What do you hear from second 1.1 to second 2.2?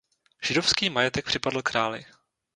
připadl králi.